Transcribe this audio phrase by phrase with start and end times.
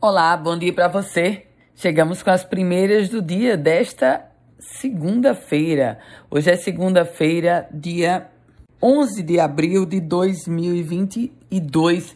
[0.00, 1.46] Olá, bom dia para você.
[1.74, 5.98] Chegamos com as primeiras do dia desta segunda-feira.
[6.30, 8.28] Hoje é segunda-feira, dia
[8.80, 12.14] 11 de abril de 2022.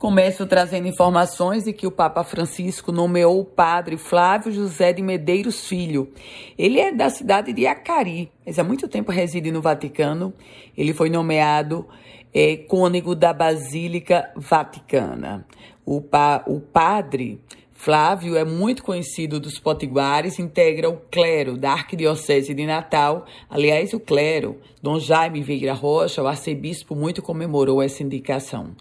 [0.00, 5.68] Começo trazendo informações de que o Papa Francisco nomeou o padre Flávio José de Medeiros
[5.68, 6.10] Filho.
[6.56, 10.32] Ele é da cidade de Acari, mas há muito tempo reside no Vaticano.
[10.74, 11.86] Ele foi nomeado
[12.32, 15.46] é, cônego da Basílica Vaticana.
[15.84, 17.38] O, pa, o padre
[17.74, 23.26] Flávio é muito conhecido dos potiguares, integra o clero da Arquidiocese de Natal.
[23.50, 28.74] Aliás, o clero, Dom Jaime Vieira Rocha, o arcebispo, muito comemorou essa indicação.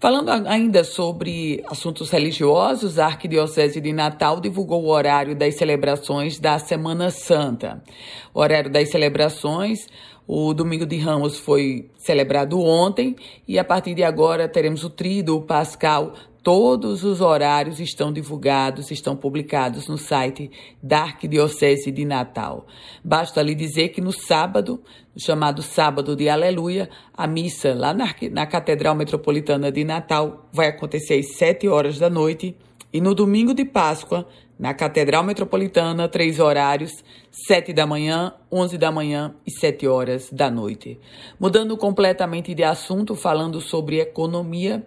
[0.00, 6.58] Falando ainda sobre assuntos religiosos, a Arquidiocese de Natal divulgou o horário das celebrações da
[6.58, 7.84] Semana Santa.
[8.32, 9.86] O horário das celebrações,
[10.26, 13.14] o Domingo de Ramos foi celebrado ontem
[13.46, 19.14] e a partir de agora teremos o Tríduo Pascal Todos os horários estão divulgados, estão
[19.14, 20.50] publicados no site
[20.82, 22.66] da Arquidiocese de Natal.
[23.04, 24.82] Basta lhe dizer que no sábado,
[25.18, 31.18] chamado Sábado de Aleluia, a missa lá na, na Catedral Metropolitana de Natal vai acontecer
[31.18, 32.56] às 7 horas da noite
[32.90, 34.26] e no domingo de Páscoa,
[34.60, 40.50] na Catedral Metropolitana, três horários, sete da manhã, onze da manhã e sete horas da
[40.50, 41.00] noite.
[41.40, 44.84] Mudando completamente de assunto, falando sobre economia,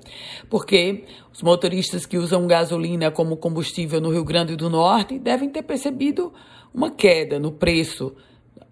[0.47, 5.63] porque os motoristas que usam gasolina como combustível no Rio Grande do Norte devem ter
[5.63, 6.31] percebido
[6.71, 8.15] uma queda no preço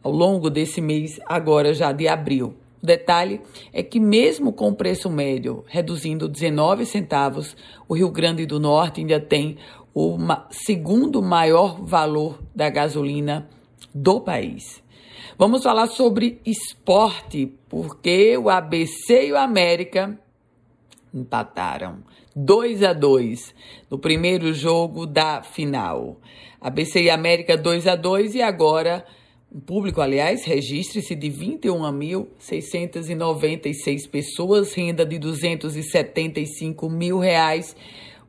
[0.03, 2.53] ao longo desse mês, agora já de abril.
[2.81, 3.41] O detalhe
[3.72, 7.55] é que, mesmo com o preço médio reduzindo 19 centavos,
[7.88, 9.57] o Rio Grande do Norte ainda tem
[9.94, 10.17] o
[10.50, 13.50] segundo maior valor da gasolina
[13.94, 14.81] do país.
[15.38, 20.17] Vamos falar sobre esporte, porque o ABC e o América
[21.14, 22.00] empataram
[22.36, 23.53] 2 a 2
[23.89, 26.17] no primeiro jogo da final.
[26.59, 29.06] ABC e América 2 a 2 e agora
[29.53, 37.75] o público, aliás, registre-se de 21.696 pessoas, renda de 275 mil reais.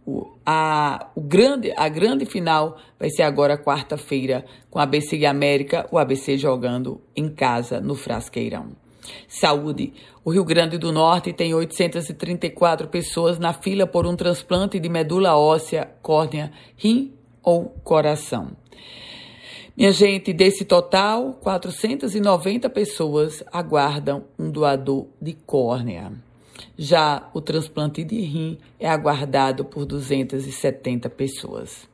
[0.04, 5.26] O, a, o grande, a grande final vai ser agora quarta-feira, com a ABC e
[5.26, 8.70] América, o ABC jogando em casa no Frasqueirão.
[9.28, 9.92] Saúde.
[10.24, 15.36] O Rio Grande do Norte tem 834 pessoas na fila por um transplante de medula
[15.36, 18.52] óssea, córnea, rim ou coração.
[19.76, 26.12] Minha gente, desse total, 490 pessoas aguardam um doador de córnea.
[26.76, 31.90] Já o transplante de rim é aguardado por 270 pessoas.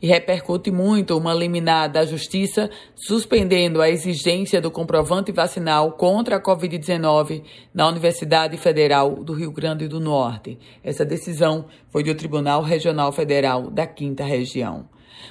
[0.00, 6.42] E repercute muito uma liminar da Justiça suspendendo a exigência do comprovante vacinal contra a
[6.42, 7.42] Covid-19
[7.74, 10.58] na Universidade Federal do Rio Grande do Norte.
[10.82, 14.88] Essa decisão foi do Tribunal Regional Federal da Quinta Região.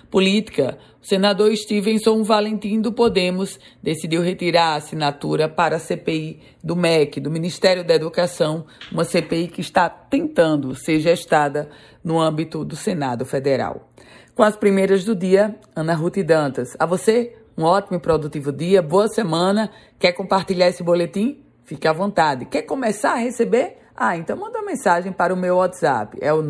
[0.10, 0.78] Política.
[1.02, 7.20] O senador Stevenson Valentim do Podemos decidiu retirar a assinatura para a CPI do MEC,
[7.20, 11.70] do Ministério da Educação, uma CPI que está tentando ser gestada
[12.04, 13.90] no âmbito do Senado Federal.
[14.36, 16.76] Com as primeiras do dia, Ana Ruth Dantas.
[16.78, 19.72] A você, um ótimo e produtivo dia, boa semana.
[19.98, 21.44] Quer compartilhar esse boletim?
[21.64, 22.46] Fique à vontade.
[22.46, 23.78] Quer começar a receber?
[24.00, 26.20] Ah, então manda mensagem para o meu WhatsApp.
[26.22, 26.44] É o